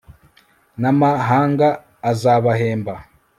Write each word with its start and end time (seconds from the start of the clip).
n' 0.81 0.87
amahanga 0.91 1.67
azabahemba 2.11 2.93